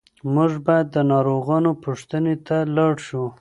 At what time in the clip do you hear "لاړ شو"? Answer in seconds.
2.75-3.23